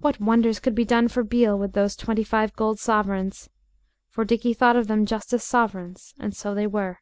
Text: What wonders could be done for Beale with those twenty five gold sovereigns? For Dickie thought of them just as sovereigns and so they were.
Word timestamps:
What 0.00 0.20
wonders 0.20 0.60
could 0.60 0.74
be 0.74 0.84
done 0.84 1.08
for 1.08 1.24
Beale 1.24 1.58
with 1.58 1.72
those 1.72 1.96
twenty 1.96 2.22
five 2.24 2.52
gold 2.56 2.78
sovereigns? 2.78 3.48
For 4.10 4.22
Dickie 4.22 4.52
thought 4.52 4.76
of 4.76 4.86
them 4.86 5.06
just 5.06 5.32
as 5.32 5.42
sovereigns 5.42 6.12
and 6.18 6.36
so 6.36 6.54
they 6.54 6.66
were. 6.66 6.98